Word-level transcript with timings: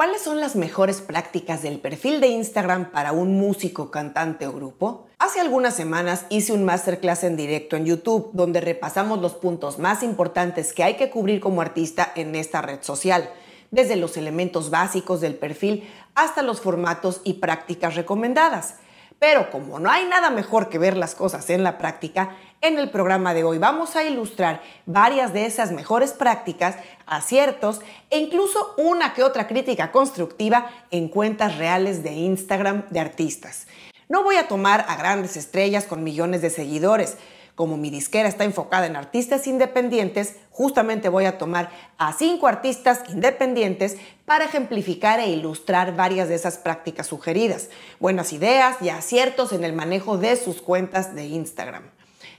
¿Cuáles 0.00 0.22
son 0.22 0.40
las 0.40 0.56
mejores 0.56 1.02
prácticas 1.02 1.60
del 1.60 1.78
perfil 1.78 2.22
de 2.22 2.28
Instagram 2.28 2.90
para 2.90 3.12
un 3.12 3.38
músico, 3.38 3.90
cantante 3.90 4.46
o 4.46 4.52
grupo? 4.54 5.08
Hace 5.18 5.40
algunas 5.40 5.76
semanas 5.76 6.24
hice 6.30 6.54
un 6.54 6.64
masterclass 6.64 7.22
en 7.22 7.36
directo 7.36 7.76
en 7.76 7.84
YouTube 7.84 8.30
donde 8.32 8.62
repasamos 8.62 9.20
los 9.20 9.34
puntos 9.34 9.78
más 9.78 10.02
importantes 10.02 10.72
que 10.72 10.84
hay 10.84 10.96
que 10.96 11.10
cubrir 11.10 11.38
como 11.38 11.60
artista 11.60 12.10
en 12.16 12.34
esta 12.34 12.62
red 12.62 12.78
social, 12.80 13.28
desde 13.70 13.96
los 13.96 14.16
elementos 14.16 14.70
básicos 14.70 15.20
del 15.20 15.34
perfil 15.34 15.86
hasta 16.14 16.40
los 16.40 16.62
formatos 16.62 17.20
y 17.22 17.34
prácticas 17.34 17.94
recomendadas. 17.94 18.76
Pero 19.20 19.50
como 19.50 19.78
no 19.78 19.90
hay 19.90 20.06
nada 20.06 20.30
mejor 20.30 20.70
que 20.70 20.78
ver 20.78 20.96
las 20.96 21.14
cosas 21.14 21.50
en 21.50 21.62
la 21.62 21.76
práctica, 21.76 22.36
en 22.62 22.78
el 22.78 22.88
programa 22.88 23.34
de 23.34 23.44
hoy 23.44 23.58
vamos 23.58 23.94
a 23.94 24.02
ilustrar 24.02 24.62
varias 24.86 25.34
de 25.34 25.44
esas 25.44 25.72
mejores 25.72 26.12
prácticas, 26.12 26.76
aciertos 27.04 27.82
e 28.08 28.18
incluso 28.18 28.74
una 28.78 29.12
que 29.12 29.22
otra 29.22 29.46
crítica 29.46 29.92
constructiva 29.92 30.70
en 30.90 31.08
cuentas 31.08 31.58
reales 31.58 32.02
de 32.02 32.12
Instagram 32.12 32.88
de 32.88 33.00
artistas. 33.00 33.66
No 34.08 34.24
voy 34.24 34.36
a 34.36 34.48
tomar 34.48 34.86
a 34.88 34.96
grandes 34.96 35.36
estrellas 35.36 35.84
con 35.84 36.02
millones 36.02 36.40
de 36.40 36.48
seguidores, 36.48 37.18
como 37.60 37.76
mi 37.76 37.90
disquera 37.90 38.26
está 38.26 38.44
enfocada 38.44 38.86
en 38.86 38.96
artistas 38.96 39.46
independientes, 39.46 40.36
justamente 40.50 41.10
voy 41.10 41.26
a 41.26 41.36
tomar 41.36 41.68
a 41.98 42.14
cinco 42.14 42.46
artistas 42.46 43.02
independientes 43.10 43.98
para 44.24 44.46
ejemplificar 44.46 45.20
e 45.20 45.28
ilustrar 45.28 45.94
varias 45.94 46.30
de 46.30 46.36
esas 46.36 46.56
prácticas 46.56 47.08
sugeridas, 47.08 47.68
buenas 47.98 48.32
ideas 48.32 48.78
y 48.80 48.88
aciertos 48.88 49.52
en 49.52 49.62
el 49.62 49.74
manejo 49.74 50.16
de 50.16 50.36
sus 50.36 50.62
cuentas 50.62 51.14
de 51.14 51.26
Instagram. 51.26 51.82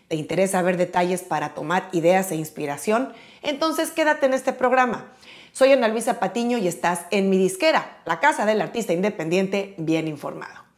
¿Te 0.07 0.15
interesa 0.15 0.63
ver 0.63 0.77
detalles 0.77 1.21
para 1.21 1.53
tomar 1.53 1.87
ideas 1.91 2.31
e 2.31 2.35
inspiración? 2.35 3.13
Entonces 3.43 3.91
quédate 3.91 4.25
en 4.25 4.33
este 4.33 4.53
programa. 4.53 5.11
Soy 5.51 5.71
Ana 5.71 5.87
Luisa 5.87 6.19
Patiño 6.19 6.57
y 6.57 6.67
estás 6.67 7.01
en 7.11 7.29
mi 7.29 7.37
disquera, 7.37 7.99
la 8.05 8.19
casa 8.19 8.47
del 8.47 8.59
artista 8.59 8.91
independiente 8.91 9.75
bien 9.77 10.07
informado. 10.07 10.70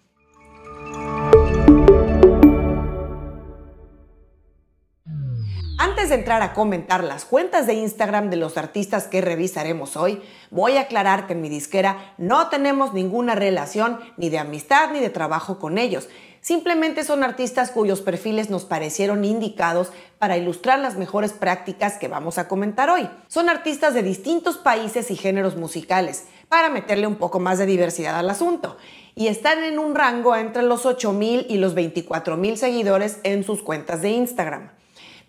Antes 6.04 6.18
de 6.18 6.22
entrar 6.22 6.42
a 6.42 6.54
comentar 6.54 7.02
las 7.02 7.24
cuentas 7.24 7.66
de 7.66 7.76
Instagram 7.76 8.30
de 8.30 8.36
los 8.36 8.58
artistas 8.58 9.08
que 9.08 9.22
revisaremos 9.22 9.96
hoy, 9.96 10.22
voy 10.52 10.76
a 10.76 10.82
aclarar 10.82 11.28
que 11.28 11.32
en 11.32 11.40
mi 11.40 11.48
disquera 11.48 12.14
no 12.18 12.50
tenemos 12.50 12.94
ninguna 12.94 13.36
relación 13.36 14.02
ni 14.18 14.28
de 14.28 14.38
amistad 14.38 14.92
ni 14.92 15.00
de 15.00 15.10
trabajo 15.10 15.60
con 15.60 15.78
ellos. 15.78 16.10
Simplemente 16.42 17.06
son 17.06 17.24
artistas 17.24 17.72
cuyos 17.72 18.02
perfiles 18.02 18.50
nos 18.50 18.66
parecieron 18.66 19.24
indicados 19.24 19.94
para 20.20 20.36
ilustrar 20.36 20.80
las 20.80 20.98
mejores 20.98 21.32
prácticas 21.32 21.94
que 21.94 22.10
vamos 22.10 22.38
a 22.38 22.50
comentar 22.50 22.90
hoy. 22.90 23.10
Son 23.30 23.48
artistas 23.48 23.94
de 23.94 24.04
distintos 24.04 24.58
países 24.58 25.10
y 25.10 25.16
géneros 25.16 25.56
musicales, 25.56 26.26
para 26.50 26.68
meterle 26.68 27.08
un 27.08 27.16
poco 27.16 27.40
más 27.40 27.60
de 27.60 27.66
diversidad 27.66 28.20
al 28.20 28.30
asunto. 28.30 28.76
Y 29.16 29.28
están 29.28 29.64
en 29.64 29.80
un 29.80 29.96
rango 29.96 30.36
entre 30.36 30.64
los 30.64 30.84
8.000 30.84 31.46
y 31.48 31.60
los 31.60 31.74
24.000 31.78 32.58
seguidores 32.58 33.20
en 33.24 33.46
sus 33.46 33.64
cuentas 33.64 34.02
de 34.02 34.10
Instagram. 34.10 34.83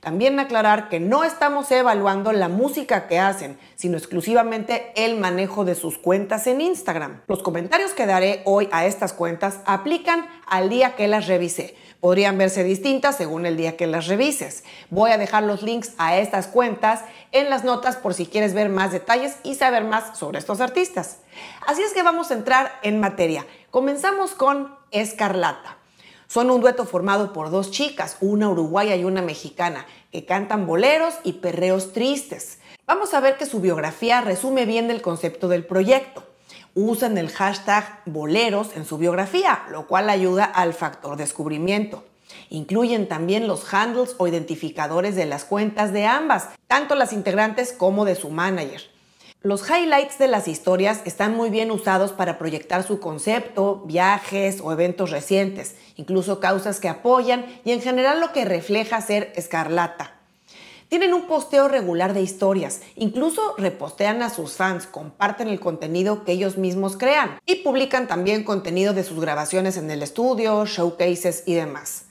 También 0.05 0.39
aclarar 0.39 0.91
que 0.91 1.01
no 1.01 1.25
estamos 1.25 1.71
evaluando 1.71 2.31
la 2.33 2.49
música 2.49 3.07
que 3.07 3.19
hacen, 3.19 3.59
sino 3.75 3.97
exclusivamente 3.97 4.93
el 4.97 5.19
manejo 5.19 5.65
de 5.65 5.75
sus 5.75 5.97
cuentas 5.97 6.47
en 6.47 6.61
Instagram. 6.61 7.23
Los 7.27 7.43
comentarios 7.43 7.93
que 7.93 8.05
daré 8.05 8.43
hoy 8.45 8.69
a 8.71 8.85
estas 8.85 9.15
cuentas 9.15 9.61
aplican 9.65 10.27
al 10.47 10.69
día 10.69 10.95
que 10.95 11.09
las 11.09 11.27
revisé. 11.27 11.75
Podrían 12.01 12.37
verse 12.37 12.65
distintas 12.65 13.17
según 13.17 13.47
el 13.47 13.57
día 13.57 13.79
que 13.79 13.87
las 13.87 14.07
revises. 14.07 14.65
Voy 14.91 15.11
a 15.11 15.17
dejar 15.17 15.43
los 15.45 15.63
links 15.63 15.95
a 15.97 16.19
estas 16.19 16.49
cuentas 16.49 17.01
en 17.33 17.49
las 17.49 17.65
notas 17.65 17.97
por 17.97 18.13
si 18.13 18.27
quieres 18.27 18.53
ver 18.53 18.69
más 18.69 18.93
detalles 18.93 19.37
y 19.43 19.55
saber 19.55 19.85
más 19.85 20.19
sobre 20.19 20.39
estos 20.39 20.61
artistas. 20.61 21.21
Así 21.67 21.81
es 21.81 21.95
que 21.95 22.03
vamos 22.03 22.31
a 22.31 22.35
entrar 22.35 22.73
en 22.83 23.01
materia. 23.01 23.47
Comenzamos 23.71 24.33
con 24.33 24.77
Escarlata. 24.91 25.79
Son 26.35 26.51
un 26.51 26.61
dueto 26.61 26.85
formado 26.85 27.33
por 27.33 27.53
dos 27.53 27.71
chicas, 27.71 28.17
una 28.21 28.49
uruguaya 28.49 28.97
y 28.97 29.05
una 29.05 29.23
mexicana, 29.23 29.87
que 30.11 30.25
cantan 30.25 30.67
boleros 30.67 31.15
y 31.23 31.35
perreos 31.35 31.93
tristes. 31.93 32.59
Vamos 32.89 33.15
a 33.15 33.21
ver 33.21 33.37
que 33.37 33.47
su 33.47 33.61
biografía 33.61 34.21
resume 34.21 34.67
bien 34.67 34.91
el 34.91 35.01
concepto 35.01 35.47
del 35.47 35.65
proyecto. 35.65 36.25
Usan 36.75 37.19
el 37.19 37.31
hashtag 37.31 38.03
boleros 38.07 38.75
en 38.75 38.85
su 38.85 38.99
biografía, 38.99 39.63
lo 39.71 39.87
cual 39.87 40.11
ayuda 40.11 40.43
al 40.45 40.75
factor 40.75 41.17
descubrimiento. 41.17 42.03
Incluyen 42.51 43.07
también 43.07 43.47
los 43.47 43.73
handles 43.73 44.17
o 44.19 44.27
identificadores 44.27 45.15
de 45.15 45.27
las 45.27 45.45
cuentas 45.45 45.93
de 45.93 46.07
ambas, 46.07 46.49
tanto 46.67 46.97
las 46.97 47.13
integrantes 47.13 47.73
como 47.73 48.05
de 48.05 48.17
su 48.17 48.31
manager. 48.31 48.83
Los 49.45 49.69
highlights 49.69 50.17
de 50.17 50.27
las 50.27 50.49
historias 50.49 51.03
están 51.05 51.37
muy 51.37 51.51
bien 51.51 51.71
usados 51.71 52.13
para 52.13 52.39
proyectar 52.39 52.83
su 52.83 52.99
concepto, 52.99 53.83
viajes 53.85 54.63
o 54.63 54.73
eventos 54.73 55.11
recientes, 55.11 55.75
incluso 55.97 56.41
causas 56.41 56.81
que 56.81 56.89
apoyan 56.89 57.45
y 57.63 57.73
en 57.73 57.83
general 57.83 58.21
lo 58.21 58.33
que 58.33 58.47
refleja 58.47 59.03
ser 59.03 59.35
escarlata. 59.37 60.15
Tienen 60.89 61.13
un 61.13 61.27
posteo 61.27 61.69
regular 61.69 62.15
de 62.15 62.23
historias, 62.23 62.81
incluso 62.97 63.55
repostean 63.59 64.23
a 64.23 64.31
sus 64.31 64.55
fans, 64.55 64.87
comparten 64.87 65.49
el 65.49 65.61
contenido 65.61 66.25
que 66.25 66.33
ellos 66.33 66.57
mismos 66.57 66.97
crean 66.97 67.39
y 67.45 67.57
publican 67.57 68.09
también 68.09 68.45
contenido 68.45 68.95
de 68.95 69.05
sus 69.05 69.21
grabaciones 69.21 69.77
en 69.77 69.91
el 69.91 70.03
estudio, 70.03 70.65
showcases 70.65 71.43
y 71.45 71.53
demás. 71.53 72.07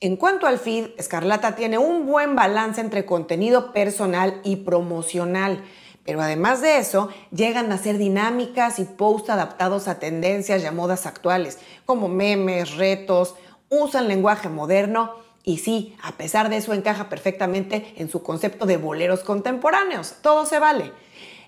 En 0.00 0.16
cuanto 0.16 0.46
al 0.46 0.58
feed, 0.58 0.88
Escarlata 0.98 1.56
tiene 1.56 1.78
un 1.78 2.04
buen 2.04 2.36
balance 2.36 2.82
entre 2.82 3.06
contenido 3.06 3.72
personal 3.72 4.42
y 4.44 4.56
promocional 4.56 5.64
pero 6.04 6.20
además 6.20 6.60
de 6.60 6.78
eso, 6.78 7.08
llegan 7.30 7.72
a 7.72 7.78
ser 7.78 7.98
dinámicas 7.98 8.78
y 8.78 8.84
posts 8.84 9.30
adaptados 9.30 9.88
a 9.88 9.98
tendencias 9.98 10.62
y 10.62 10.66
a 10.66 10.72
modas 10.72 11.06
actuales, 11.06 11.58
como 11.86 12.08
memes, 12.08 12.76
retos, 12.76 13.34
usan 13.70 14.08
lenguaje 14.08 14.48
moderno 14.48 15.12
y 15.42 15.58
sí, 15.58 15.94
a 16.02 16.12
pesar 16.12 16.48
de 16.48 16.56
eso 16.56 16.72
encaja 16.72 17.10
perfectamente 17.10 17.94
en 17.96 18.08
su 18.08 18.22
concepto 18.22 18.64
de 18.64 18.78
boleros 18.78 19.20
contemporáneos. 19.20 20.16
Todo 20.22 20.46
se 20.46 20.58
vale. 20.58 20.92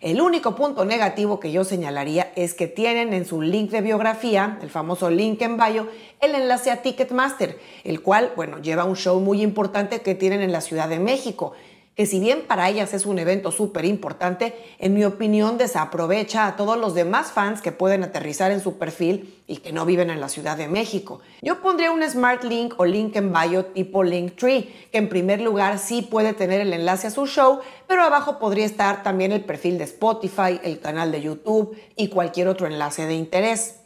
El 0.03 0.21
único 0.21 0.55
punto 0.55 0.85
negativo 0.85 1.41
que 1.41 1.51
yo 1.51 1.65
señalaría 1.65 2.31
es 2.37 2.53
que 2.53 2.67
tienen 2.67 3.15
en 3.15 3.25
su 3.25 3.41
link 3.41 3.71
de 3.71 3.81
biografía, 3.81 4.59
el 4.61 4.69
famoso 4.69 5.09
link 5.09 5.41
en 5.41 5.57
bio, 5.57 5.89
el 6.21 6.35
enlace 6.35 6.71
a 6.71 6.83
Ticketmaster, 6.83 7.59
el 7.85 8.03
cual, 8.03 8.33
bueno, 8.37 8.59
lleva 8.59 8.85
un 8.85 8.97
show 8.97 9.19
muy 9.21 9.41
importante 9.41 10.03
que 10.03 10.15
tienen 10.15 10.43
en 10.43 10.53
la 10.53 10.61
Ciudad 10.61 10.91
de 10.91 10.99
México 10.99 11.55
que 11.97 12.05
si 12.05 12.21
bien 12.21 12.43
para 12.47 12.69
ellas 12.69 12.93
es 12.93 13.07
un 13.07 13.19
evento 13.19 13.51
súper 13.51 13.87
importante, 13.87 14.55
en 14.79 14.93
mi 14.93 15.05
opinión 15.05 15.57
desaprovecha 15.57 16.47
a 16.47 16.55
todos 16.55 16.77
los 16.77 16.95
demás 16.95 17.33
fans 17.33 17.63
que 17.63 17.73
pueden 17.73 18.05
aterrizar 18.05 18.51
en 18.51 18.61
su 18.61 18.77
perfil 18.77 19.35
y 19.47 19.57
que 19.57 19.73
no 19.73 19.87
viven 19.87 20.11
en 20.11 20.21
la 20.21 20.29
Ciudad 20.29 20.59
de 20.59 20.69
México. 20.69 21.21
Yo 21.41 21.63
pondría 21.63 21.91
un 21.91 22.03
Smart 22.07 22.45
Link 22.45 22.75
o 22.77 22.85
Link 22.85 23.17
en 23.17 23.33
Bio 23.33 23.65
tipo 23.65 24.05
Linktree, 24.05 24.89
que 24.93 24.99
en 24.99 25.09
primer 25.09 25.41
lugar 25.41 25.79
sí 25.79 26.03
puede 26.03 26.35
tener 26.35 26.61
el 26.61 26.75
enlace 26.75 27.07
a 27.07 27.11
su 27.11 27.27
show, 27.27 27.61
pero 27.87 28.03
abajo 28.03 28.39
podría 28.39 28.67
estar 28.67 29.03
también 29.03 29.33
el 29.33 29.43
perfil 29.43 29.79
de 29.79 29.85
Spotify, 29.85 30.61
el 30.63 30.81
canal 30.81 31.11
de 31.11 31.23
YouTube 31.23 31.79
y 31.97 32.09
cualquier 32.09 32.49
otro 32.49 32.67
enlace 32.67 33.07
de 33.07 33.15
interés. 33.15 33.77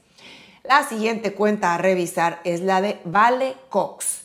La 0.64 0.82
siguiente 0.82 1.32
cuenta 1.34 1.76
a 1.76 1.78
revisar 1.78 2.40
es 2.42 2.60
la 2.60 2.80
de 2.80 2.98
Vale 3.04 3.54
Cox, 3.68 4.22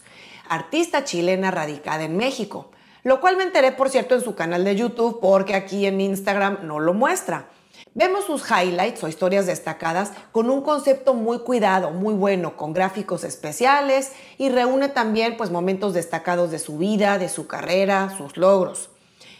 artista 0.49 1.03
chilena 1.03 1.51
radicada 1.51 2.03
en 2.03 2.17
México 2.17 2.71
lo 3.05 3.21
cual 3.21 3.37
me 3.37 3.43
enteré, 3.43 3.71
por 3.71 3.91
cierto, 3.91 4.15
en 4.15 4.21
su 4.21 4.33
canal 4.33 4.63
de 4.63 4.75
YouTube 4.75 5.19
porque 5.21 5.53
aquí 5.53 5.85
en 5.85 6.01
Instagram 6.01 6.61
no 6.63 6.79
lo 6.79 6.95
muestra. 6.95 7.45
Vemos 7.93 8.25
sus 8.25 8.43
highlights 8.49 9.03
o 9.03 9.07
historias 9.07 9.45
destacadas 9.45 10.11
con 10.31 10.49
un 10.49 10.63
concepto 10.63 11.13
muy 11.13 11.37
cuidado, 11.39 11.91
muy 11.91 12.15
bueno, 12.15 12.57
con 12.57 12.73
gráficos 12.73 13.23
especiales 13.23 14.11
y 14.39 14.49
reúne 14.49 14.89
también 14.89 15.37
pues 15.37 15.51
momentos 15.51 15.93
destacados 15.93 16.49
de 16.49 16.57
su 16.57 16.79
vida, 16.79 17.19
de 17.19 17.29
su 17.29 17.45
carrera, 17.45 18.11
sus 18.17 18.37
logros. 18.37 18.89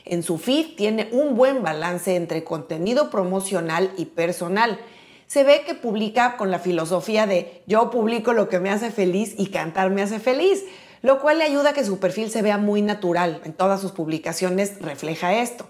En 0.06 0.22
su 0.22 0.38
feed 0.38 0.75
tiene 0.78 1.09
un 1.12 1.36
buen 1.36 1.64
balance 1.64 2.16
entre 2.16 2.44
contenido 2.44 3.09
promocional 3.09 3.92
y 3.98 4.06
personal. 4.06 4.80
Se 5.25 5.44
ve 5.44 5.64
que 5.66 5.74
publica 5.74 6.38
con 6.38 6.51
la 6.51 6.60
filosofía 6.60 7.25
de 7.25 7.63
yo 7.66 7.89
publico 7.89 8.31
lo 8.31 8.48
que 8.48 8.60
me 8.60 8.69
hace 8.69 8.92
feliz 8.92 9.34
y 9.39 9.48
cantar 9.48 9.89
me 9.89 10.04
hace 10.04 10.19
feliz, 10.19 10.63
lo 11.01 11.19
cual 11.19 11.39
le 11.39 11.45
ayuda 11.45 11.71
a 11.71 11.74
que 11.74 11.86
su 11.86 12.00
perfil 12.00 12.30
se 12.30 12.42
vea 12.42 12.57
muy 12.57 12.81
natural. 12.81 13.42
En 13.44 13.53
todas 13.53 13.81
sus 13.81 13.92
publicaciones 13.92 14.80
refleja 14.81 15.36
esto. 15.36 15.69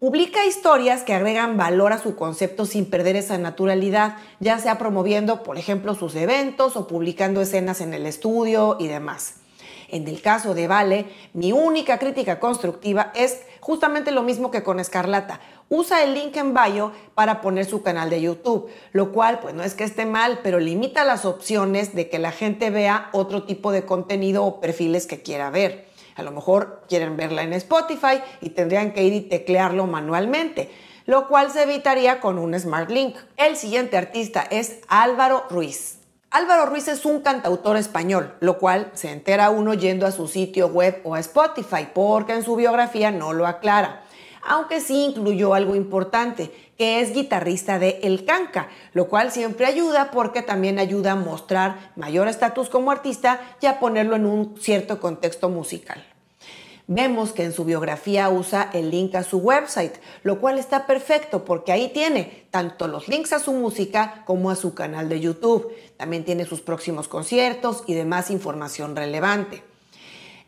Publica 0.00 0.46
historias 0.46 1.02
que 1.02 1.12
agregan 1.12 1.58
valor 1.58 1.92
a 1.92 1.98
su 1.98 2.16
concepto 2.16 2.64
sin 2.64 2.86
perder 2.86 3.16
esa 3.16 3.36
naturalidad, 3.36 4.16
ya 4.38 4.58
sea 4.58 4.78
promoviendo, 4.78 5.42
por 5.42 5.58
ejemplo, 5.58 5.94
sus 5.94 6.14
eventos 6.14 6.76
o 6.76 6.86
publicando 6.86 7.42
escenas 7.42 7.82
en 7.82 7.92
el 7.92 8.06
estudio 8.06 8.78
y 8.80 8.86
demás. 8.86 9.34
En 9.90 10.08
el 10.08 10.22
caso 10.22 10.54
de 10.54 10.68
Vale, 10.68 11.06
mi 11.34 11.52
única 11.52 11.98
crítica 11.98 12.40
constructiva 12.40 13.12
es 13.14 13.42
justamente 13.60 14.10
lo 14.10 14.22
mismo 14.22 14.50
que 14.50 14.62
con 14.62 14.80
Escarlata. 14.80 15.40
Usa 15.72 16.02
el 16.02 16.14
link 16.14 16.36
en 16.36 16.52
bio 16.52 16.90
para 17.14 17.40
poner 17.40 17.64
su 17.64 17.84
canal 17.84 18.10
de 18.10 18.20
YouTube, 18.20 18.68
lo 18.90 19.12
cual 19.12 19.38
pues 19.38 19.54
no 19.54 19.62
es 19.62 19.74
que 19.74 19.84
esté 19.84 20.04
mal, 20.04 20.40
pero 20.42 20.58
limita 20.58 21.04
las 21.04 21.24
opciones 21.24 21.94
de 21.94 22.08
que 22.10 22.18
la 22.18 22.32
gente 22.32 22.70
vea 22.70 23.08
otro 23.12 23.44
tipo 23.44 23.70
de 23.70 23.86
contenido 23.86 24.44
o 24.44 24.60
perfiles 24.60 25.06
que 25.06 25.22
quiera 25.22 25.48
ver. 25.50 25.86
A 26.16 26.24
lo 26.24 26.32
mejor 26.32 26.82
quieren 26.88 27.16
verla 27.16 27.44
en 27.44 27.52
Spotify 27.52 28.20
y 28.40 28.50
tendrían 28.50 28.92
que 28.92 29.04
ir 29.04 29.12
y 29.12 29.20
teclearlo 29.20 29.86
manualmente 29.86 30.70
lo 31.06 31.26
cual 31.26 31.50
se 31.50 31.64
evitaría 31.64 32.20
con 32.20 32.38
un 32.38 32.58
Smart 32.58 32.88
Link. 32.88 33.16
El 33.36 33.56
siguiente 33.56 33.96
artista 33.96 34.46
es 34.48 34.78
Álvaro 34.86 35.44
Ruiz. 35.50 35.98
Álvaro 36.30 36.66
Ruiz 36.66 36.86
es 36.86 37.04
un 37.04 37.20
cantautor 37.20 37.76
español, 37.76 38.36
lo 38.38 38.58
cual 38.58 38.92
se 38.94 39.10
entera 39.10 39.50
uno 39.50 39.74
yendo 39.74 40.06
a 40.06 40.12
su 40.12 40.28
sitio 40.28 40.68
web 40.68 41.00
o 41.02 41.16
a 41.16 41.20
Spotify, 41.20 41.88
porque 41.92 42.34
en 42.34 42.44
su 42.44 42.54
biografía 42.54 43.10
no 43.10 43.32
lo 43.32 43.48
aclara. 43.48 44.04
Aunque 44.42 44.80
sí 44.80 45.04
incluyó 45.04 45.54
algo 45.54 45.74
importante, 45.74 46.50
que 46.78 47.00
es 47.00 47.12
guitarrista 47.12 47.78
de 47.78 48.00
El 48.02 48.24
Canca, 48.24 48.68
lo 48.94 49.08
cual 49.08 49.30
siempre 49.30 49.66
ayuda 49.66 50.10
porque 50.10 50.42
también 50.42 50.78
ayuda 50.78 51.12
a 51.12 51.16
mostrar 51.16 51.92
mayor 51.96 52.26
estatus 52.26 52.70
como 52.70 52.90
artista 52.90 53.40
y 53.60 53.66
a 53.66 53.78
ponerlo 53.78 54.16
en 54.16 54.24
un 54.24 54.56
cierto 54.58 54.98
contexto 54.98 55.50
musical. 55.50 56.02
Vemos 56.92 57.30
que 57.30 57.44
en 57.44 57.52
su 57.52 57.64
biografía 57.64 58.28
usa 58.30 58.68
el 58.72 58.90
link 58.90 59.14
a 59.14 59.22
su 59.22 59.38
website, 59.38 59.94
lo 60.24 60.40
cual 60.40 60.58
está 60.58 60.86
perfecto 60.88 61.44
porque 61.44 61.70
ahí 61.70 61.90
tiene 61.90 62.46
tanto 62.50 62.88
los 62.88 63.06
links 63.06 63.32
a 63.32 63.38
su 63.38 63.52
música 63.52 64.24
como 64.26 64.50
a 64.50 64.56
su 64.56 64.74
canal 64.74 65.08
de 65.08 65.20
YouTube. 65.20 65.72
También 65.96 66.24
tiene 66.24 66.46
sus 66.46 66.62
próximos 66.62 67.06
conciertos 67.06 67.84
y 67.86 67.94
demás 67.94 68.28
información 68.32 68.96
relevante. 68.96 69.62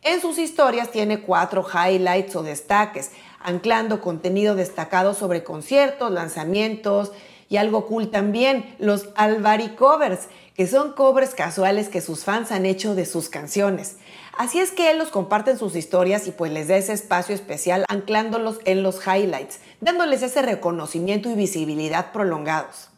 En 0.02 0.20
sus 0.20 0.36
historias 0.38 0.90
tiene 0.90 1.20
cuatro 1.20 1.64
highlights 1.64 2.34
o 2.34 2.42
destaques, 2.42 3.12
anclando 3.44 4.00
contenido 4.00 4.54
destacado 4.54 5.14
sobre 5.14 5.44
conciertos, 5.44 6.10
lanzamientos 6.10 7.12
y 7.48 7.58
algo 7.58 7.86
cool 7.86 8.10
también, 8.10 8.74
los 8.78 9.08
Alvari 9.14 9.70
Covers, 9.70 10.28
que 10.54 10.66
son 10.66 10.92
covers 10.92 11.34
casuales 11.34 11.88
que 11.88 12.00
sus 12.00 12.24
fans 12.24 12.52
han 12.52 12.66
hecho 12.66 12.94
de 12.94 13.04
sus 13.04 13.28
canciones. 13.28 13.96
Así 14.38 14.60
es 14.60 14.70
que 14.70 14.90
él 14.90 14.98
los 14.98 15.08
comparte 15.08 15.50
en 15.50 15.58
sus 15.58 15.76
historias 15.76 16.26
y 16.26 16.30
pues 16.30 16.52
les 16.52 16.68
da 16.68 16.76
ese 16.76 16.92
espacio 16.92 17.34
especial 17.34 17.84
anclándolos 17.88 18.58
en 18.64 18.82
los 18.82 19.06
highlights, 19.06 19.60
dándoles 19.80 20.22
ese 20.22 20.40
reconocimiento 20.40 21.28
y 21.28 21.34
visibilidad 21.34 22.12
prolongados. 22.12 22.91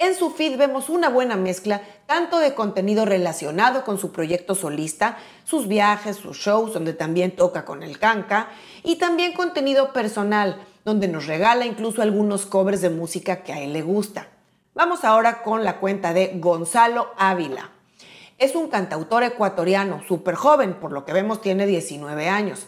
En 0.00 0.14
su 0.14 0.30
feed 0.30 0.56
vemos 0.56 0.88
una 0.88 1.10
buena 1.10 1.36
mezcla 1.36 1.82
tanto 2.06 2.38
de 2.38 2.54
contenido 2.54 3.04
relacionado 3.04 3.84
con 3.84 3.98
su 3.98 4.12
proyecto 4.12 4.54
solista, 4.54 5.18
sus 5.44 5.68
viajes, 5.68 6.16
sus 6.16 6.38
shows, 6.38 6.72
donde 6.72 6.94
también 6.94 7.36
toca 7.36 7.66
con 7.66 7.82
el 7.82 7.98
canca, 7.98 8.48
y 8.82 8.96
también 8.96 9.34
contenido 9.34 9.92
personal, 9.92 10.56
donde 10.86 11.06
nos 11.06 11.26
regala 11.26 11.66
incluso 11.66 12.00
algunos 12.00 12.46
covers 12.46 12.80
de 12.80 12.88
música 12.88 13.42
que 13.42 13.52
a 13.52 13.60
él 13.60 13.74
le 13.74 13.82
gusta. 13.82 14.28
Vamos 14.72 15.04
ahora 15.04 15.42
con 15.42 15.64
la 15.64 15.80
cuenta 15.80 16.14
de 16.14 16.32
Gonzalo 16.36 17.08
Ávila. 17.18 17.70
Es 18.38 18.54
un 18.54 18.68
cantautor 18.68 19.22
ecuatoriano, 19.22 20.02
súper 20.08 20.34
joven, 20.34 20.80
por 20.80 20.92
lo 20.92 21.04
que 21.04 21.12
vemos 21.12 21.42
tiene 21.42 21.66
19 21.66 22.26
años. 22.26 22.66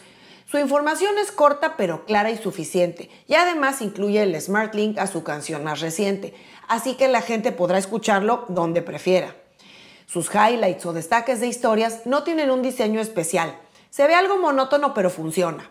Su 0.53 0.59
información 0.59 1.17
es 1.17 1.33
corta 1.33 1.79
pero 1.79 2.05
clara 2.05 2.31
y 2.31 2.37
suficiente, 2.37 3.09
y 3.27 3.37
además 3.37 3.81
incluye 3.81 4.23
el 4.23 4.39
Smart 4.39 4.75
Link 4.75 4.99
a 4.99 5.07
su 5.07 5.25
canción 5.25 5.65
más 5.65 5.81
reciente, 5.81 6.35
así 6.69 6.93
que 6.93 7.09
la 7.09 7.23
gente 7.23 7.53
podrá 7.53 7.79
escucharlo 7.79 8.45
donde 8.51 8.83
prefiera. 8.83 9.35
Sus 10.05 10.29
highlights 10.29 10.85
o 10.85 10.93
destaques 10.93 11.41
de 11.41 11.47
historias 11.47 12.05
no 12.05 12.23
tienen 12.23 12.51
un 12.51 12.61
diseño 12.61 13.01
especial. 13.01 13.59
Se 13.89 14.07
ve 14.07 14.15
algo 14.15 14.37
monótono 14.37 14.93
pero 14.93 15.09
funciona. 15.09 15.71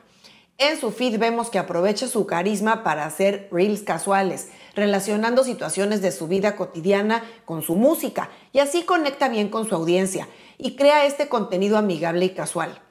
En 0.57 0.79
su 0.79 0.89
feed 0.89 1.19
vemos 1.19 1.51
que 1.51 1.59
aprovecha 1.59 2.07
su 2.07 2.25
carisma 2.25 2.83
para 2.83 3.05
hacer 3.05 3.49
reels 3.51 3.83
casuales, 3.83 4.49
relacionando 4.73 5.43
situaciones 5.43 6.01
de 6.01 6.11
su 6.11 6.27
vida 6.27 6.55
cotidiana 6.55 7.23
con 7.45 7.61
su 7.61 7.75
música 7.75 8.31
y 8.51 8.57
así 8.57 8.81
conecta 8.81 9.29
bien 9.29 9.49
con 9.49 9.69
su 9.69 9.75
audiencia 9.75 10.27
y 10.57 10.75
crea 10.75 11.05
este 11.05 11.29
contenido 11.29 11.77
amigable 11.77 12.25
y 12.25 12.29
casual. 12.31 12.81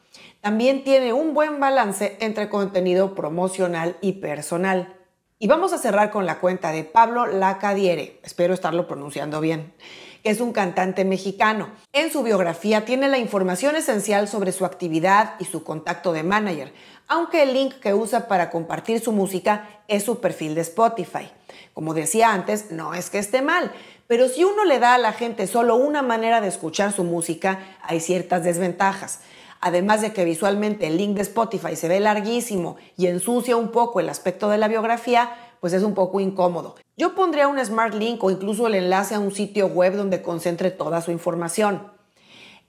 También 0.40 0.84
tiene 0.84 1.12
un 1.12 1.34
buen 1.34 1.60
balance 1.60 2.16
entre 2.20 2.48
contenido 2.48 3.14
promocional 3.14 3.98
y 4.00 4.12
personal. 4.12 4.96
Y 5.38 5.48
vamos 5.48 5.74
a 5.74 5.78
cerrar 5.78 6.10
con 6.10 6.24
la 6.24 6.38
cuenta 6.38 6.72
de 6.72 6.82
Pablo 6.82 7.26
Lacadiere, 7.26 8.20
espero 8.22 8.54
estarlo 8.54 8.88
pronunciando 8.88 9.42
bien, 9.42 9.74
que 10.22 10.30
es 10.30 10.40
un 10.40 10.52
cantante 10.52 11.04
mexicano. 11.04 11.68
En 11.92 12.10
su 12.10 12.22
biografía 12.22 12.86
tiene 12.86 13.08
la 13.08 13.18
información 13.18 13.76
esencial 13.76 14.28
sobre 14.28 14.52
su 14.52 14.64
actividad 14.64 15.34
y 15.40 15.44
su 15.44 15.62
contacto 15.62 16.14
de 16.14 16.22
manager, 16.22 16.72
aunque 17.06 17.42
el 17.42 17.52
link 17.52 17.74
que 17.74 17.92
usa 17.92 18.26
para 18.26 18.48
compartir 18.48 19.00
su 19.00 19.12
música 19.12 19.82
es 19.88 20.04
su 20.04 20.20
perfil 20.20 20.54
de 20.54 20.62
Spotify. 20.62 21.30
Como 21.74 21.92
decía 21.92 22.32
antes, 22.32 22.70
no 22.70 22.94
es 22.94 23.10
que 23.10 23.18
esté 23.18 23.42
mal, 23.42 23.72
pero 24.06 24.26
si 24.28 24.44
uno 24.44 24.64
le 24.64 24.78
da 24.78 24.94
a 24.94 24.98
la 24.98 25.12
gente 25.12 25.46
solo 25.46 25.76
una 25.76 26.00
manera 26.00 26.40
de 26.40 26.48
escuchar 26.48 26.92
su 26.92 27.04
música, 27.04 27.60
hay 27.82 28.00
ciertas 28.00 28.42
desventajas. 28.42 29.20
Además 29.60 30.00
de 30.00 30.12
que 30.12 30.24
visualmente 30.24 30.86
el 30.86 30.96
link 30.96 31.16
de 31.16 31.22
Spotify 31.22 31.76
se 31.76 31.88
ve 31.88 32.00
larguísimo 32.00 32.76
y 32.96 33.06
ensucia 33.06 33.56
un 33.56 33.68
poco 33.68 34.00
el 34.00 34.08
aspecto 34.08 34.48
de 34.48 34.58
la 34.58 34.68
biografía, 34.68 35.36
pues 35.60 35.74
es 35.74 35.82
un 35.82 35.94
poco 35.94 36.20
incómodo. 36.20 36.76
Yo 36.96 37.14
pondría 37.14 37.48
un 37.48 37.62
Smart 37.64 37.94
Link 37.94 38.22
o 38.24 38.30
incluso 38.30 38.66
el 38.66 38.74
enlace 38.74 39.14
a 39.14 39.18
un 39.18 39.32
sitio 39.32 39.66
web 39.66 39.94
donde 39.94 40.22
concentre 40.22 40.70
toda 40.70 41.02
su 41.02 41.10
información. 41.10 41.90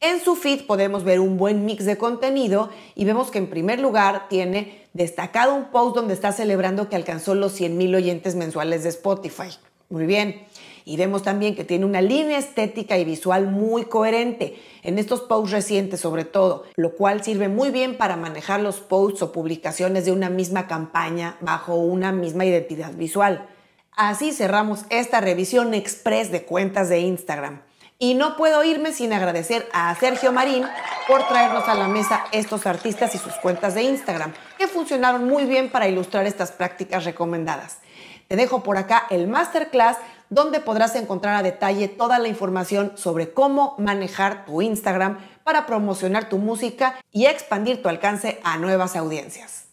En 0.02 0.20
su 0.20 0.36
feed 0.36 0.66
podemos 0.66 1.04
ver 1.04 1.20
un 1.20 1.38
buen 1.38 1.64
mix 1.64 1.86
de 1.86 1.98
contenido 1.98 2.70
y 2.96 3.06
vemos 3.06 3.30
que 3.30 3.38
en 3.38 3.50
primer 3.50 3.80
lugar 3.80 4.28
tiene 4.30 4.82
destacado 4.94 5.54
un 5.54 5.66
post 5.66 5.96
donde 5.96 6.14
está 6.14 6.32
celebrando 6.32 6.90
que 6.90 6.96
alcanzó 6.96 7.36
los 7.36 7.60
100.000 7.60 7.96
oyentes 7.96 8.36
mensuales 8.36 8.84
de 8.84 8.90
Spotify. 8.90 9.50
Muy 9.90 10.06
bien. 10.06 10.48
Y 10.86 10.98
vemos 10.98 11.24
también 11.24 11.56
que 11.56 11.63
tiene 11.63 11.86
una 11.86 12.01
línea 12.01 12.38
estética 12.38 12.98
y 12.98 13.06
visual 13.06 13.48
muy 13.48 13.86
coherente 13.86 14.62
en 14.83 14.98
estos 14.98 15.22
posts 15.22 15.51
recientes 15.51 16.00
sobre 16.00 16.25
todo, 16.25 16.66
lo 16.75 16.95
cual 16.95 17.24
sirve 17.24 17.48
muy 17.48 17.69
bien 17.72 17.98
para 17.98 18.16
manejar 18.16 18.62
los 18.62 18.80
posts 18.80 19.22
o 19.22 19.31
publicaciones 19.31 20.06
de 20.06 20.12
una 20.12 20.30
misma 20.30 20.68
campaña 20.68 21.38
bajo 21.42 21.75
una 21.75 22.12
misma 22.12 22.45
identidad 22.45 22.94
visual. 22.94 23.48
Así 23.95 24.31
cerramos 24.31 24.86
esta 24.89 25.22
revisión 25.22 25.74
express 25.74 26.31
de 26.31 26.44
cuentas 26.44 26.89
de 26.89 27.00
Instagram. 27.00 27.62
Y 28.00 28.16
no 28.16 28.36
puedo 28.36 28.63
irme 28.63 28.94
sin 28.94 29.13
agradecer 29.13 29.69
a 29.74 29.94
Sergio 29.94 30.31
Marín 30.31 30.66
por 31.07 31.27
traernos 31.27 31.68
a 31.68 31.75
la 31.75 31.88
mesa 31.88 32.25
estos 32.31 32.66
artistas 32.66 33.13
y 33.13 33.19
sus 33.19 33.34
cuentas 33.34 33.75
de 33.75 33.84
Instagram, 33.84 34.34
que 34.57 34.68
funcionaron 34.68 35.27
muy 35.27 35.45
bien 35.45 35.69
para 35.69 35.88
ilustrar 35.88 36.25
estas 36.25 36.51
prácticas 36.51 37.06
recomendadas. 37.06 37.77
Te 38.27 38.38
dejo 38.38 38.63
por 38.63 38.77
acá 38.77 39.06
el 39.12 39.27
masterclass 39.27 39.98
donde 40.31 40.62
podrás 40.62 40.95
encontrar 40.95 41.36
a 41.36 41.44
detalle 41.44 41.89
toda 41.89 42.18
la 42.18 42.30
información 42.30 42.94
sobre 42.95 43.33
cómo 43.33 43.75
manejar 43.78 44.45
tu 44.45 44.63
Instagram 44.63 45.19
para 45.44 45.68
promocionar 45.68 46.30
tu 46.30 46.39
música 46.39 46.95
y 47.12 47.25
expandir 47.25 47.83
tu 47.83 47.89
alcance 47.89 48.39
a 48.44 48.57
nuevas 48.57 48.95
audiencias. 48.95 49.71